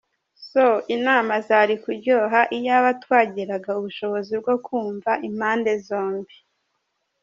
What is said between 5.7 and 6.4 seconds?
zombi.